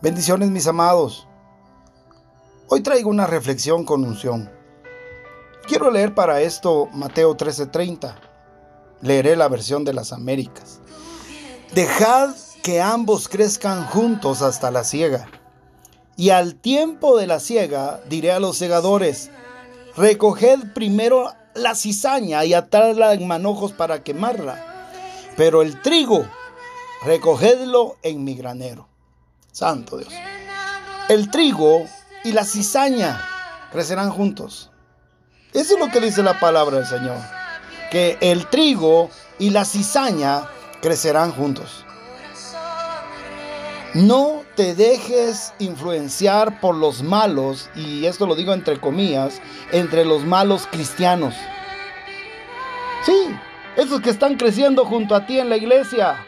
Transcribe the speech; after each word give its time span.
Bendiciones 0.00 0.50
mis 0.50 0.68
amados. 0.68 1.26
Hoy 2.68 2.82
traigo 2.82 3.10
una 3.10 3.26
reflexión 3.26 3.84
con 3.84 4.04
unción. 4.04 4.48
Quiero 5.66 5.90
leer 5.90 6.14
para 6.14 6.40
esto 6.40 6.86
Mateo 6.92 7.36
13:30. 7.36 8.14
Leeré 9.00 9.34
la 9.34 9.48
versión 9.48 9.84
de 9.84 9.92
las 9.92 10.12
Américas. 10.12 10.78
Dejad 11.74 12.32
que 12.62 12.80
ambos 12.80 13.28
crezcan 13.28 13.86
juntos 13.86 14.40
hasta 14.40 14.70
la 14.70 14.84
siega. 14.84 15.26
Y 16.16 16.30
al 16.30 16.54
tiempo 16.54 17.18
de 17.18 17.26
la 17.26 17.40
siega 17.40 17.98
diré 18.08 18.30
a 18.30 18.38
los 18.38 18.56
segadores, 18.56 19.32
recoged 19.96 20.74
primero 20.74 21.32
la 21.54 21.74
cizaña 21.74 22.44
y 22.44 22.54
atadla 22.54 23.14
en 23.14 23.26
manojos 23.26 23.72
para 23.72 24.04
quemarla, 24.04 24.92
pero 25.36 25.60
el 25.62 25.82
trigo 25.82 26.24
recogedlo 27.04 27.96
en 28.02 28.22
mi 28.22 28.36
granero. 28.36 28.86
Santo 29.58 29.96
Dios. 29.98 30.12
El 31.08 31.32
trigo 31.32 31.84
y 32.22 32.30
la 32.30 32.44
cizaña 32.44 33.20
crecerán 33.72 34.10
juntos. 34.10 34.70
Eso 35.52 35.74
es 35.74 35.80
lo 35.80 35.88
que 35.90 35.98
dice 35.98 36.22
la 36.22 36.38
palabra 36.38 36.76
del 36.76 36.86
Señor. 36.86 37.16
Que 37.90 38.18
el 38.20 38.46
trigo 38.46 39.10
y 39.40 39.50
la 39.50 39.64
cizaña 39.64 40.44
crecerán 40.80 41.32
juntos. 41.32 41.84
No 43.94 44.44
te 44.54 44.76
dejes 44.76 45.52
influenciar 45.58 46.60
por 46.60 46.76
los 46.76 47.02
malos, 47.02 47.68
y 47.74 48.04
esto 48.06 48.26
lo 48.26 48.36
digo 48.36 48.52
entre 48.52 48.78
comillas, 48.78 49.40
entre 49.72 50.04
los 50.04 50.24
malos 50.24 50.68
cristianos. 50.70 51.34
Sí, 53.04 53.36
esos 53.74 54.00
que 54.02 54.10
están 54.10 54.36
creciendo 54.36 54.84
junto 54.84 55.16
a 55.16 55.26
ti 55.26 55.40
en 55.40 55.48
la 55.48 55.56
iglesia. 55.56 56.27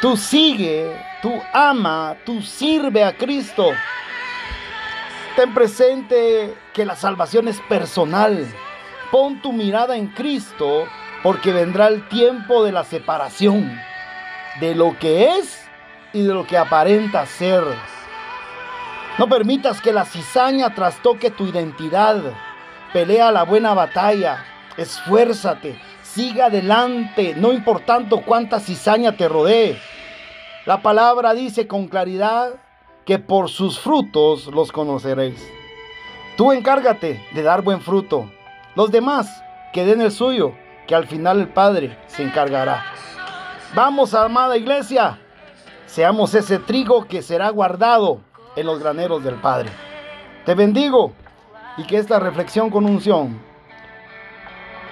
Tú 0.00 0.16
sigue, 0.16 0.96
tú 1.20 1.42
ama, 1.52 2.16
tú 2.24 2.40
sirve 2.40 3.04
a 3.04 3.14
Cristo. 3.14 3.70
Ten 5.36 5.52
presente 5.52 6.54
que 6.72 6.86
la 6.86 6.96
salvación 6.96 7.48
es 7.48 7.60
personal. 7.68 8.46
Pon 9.10 9.42
tu 9.42 9.52
mirada 9.52 9.98
en 9.98 10.06
Cristo 10.06 10.86
porque 11.22 11.52
vendrá 11.52 11.88
el 11.88 12.08
tiempo 12.08 12.64
de 12.64 12.72
la 12.72 12.84
separación 12.84 13.78
de 14.58 14.74
lo 14.74 14.98
que 14.98 15.36
es 15.36 15.68
y 16.14 16.22
de 16.22 16.32
lo 16.32 16.46
que 16.46 16.56
aparenta 16.56 17.26
ser. 17.26 17.62
No 19.18 19.28
permitas 19.28 19.82
que 19.82 19.92
la 19.92 20.06
cizaña 20.06 20.74
trastoque 20.74 21.30
tu 21.30 21.46
identidad. 21.46 22.22
Pelea 22.94 23.30
la 23.30 23.42
buena 23.42 23.74
batalla. 23.74 24.46
Esfuérzate. 24.78 25.78
Siga 26.02 26.46
adelante, 26.46 27.34
no 27.36 27.52
importando 27.52 28.22
cuánta 28.22 28.58
cizaña 28.58 29.16
te 29.16 29.28
rodee. 29.28 29.78
La 30.66 30.82
palabra 30.82 31.32
dice 31.32 31.66
con 31.66 31.88
claridad 31.88 32.56
que 33.06 33.18
por 33.18 33.48
sus 33.48 33.80
frutos 33.80 34.46
los 34.48 34.72
conoceréis. 34.72 35.50
Tú 36.36 36.52
encárgate 36.52 37.26
de 37.32 37.42
dar 37.42 37.62
buen 37.62 37.80
fruto. 37.80 38.30
Los 38.74 38.90
demás 38.90 39.42
que 39.72 39.86
den 39.86 40.02
el 40.02 40.12
suyo, 40.12 40.52
que 40.86 40.94
al 40.94 41.06
final 41.06 41.40
el 41.40 41.48
Padre 41.48 41.96
se 42.08 42.22
encargará. 42.22 42.84
Vamos, 43.74 44.12
amada 44.12 44.58
iglesia, 44.58 45.18
seamos 45.86 46.34
ese 46.34 46.58
trigo 46.58 47.06
que 47.06 47.22
será 47.22 47.48
guardado 47.48 48.20
en 48.54 48.66
los 48.66 48.80
graneros 48.80 49.24
del 49.24 49.36
Padre. 49.36 49.70
Te 50.44 50.54
bendigo 50.54 51.12
y 51.78 51.84
que 51.84 51.96
esta 51.96 52.18
reflexión 52.18 52.68
con 52.68 52.84
unción 52.84 53.40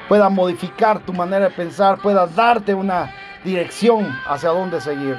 pueda 0.09 0.31
modificar 0.31 1.01
tu 1.01 1.13
manera 1.13 1.51
de 1.51 1.55
pensar, 1.55 1.99
pueda 1.99 2.27
darte 2.27 2.75
una 2.75 3.13
dirección 3.45 4.19
hacia 4.27 4.49
dónde 4.49 4.81
seguir. 4.81 5.19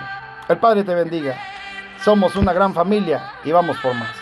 El 0.49 0.57
Padre 0.57 0.83
te 0.83 0.95
bendiga. 0.95 1.37
Somos 2.03 2.35
una 2.35 2.53
gran 2.53 2.73
familia 2.73 3.33
y 3.43 3.51
vamos 3.51 3.77
por 3.83 3.93
más. 3.93 4.18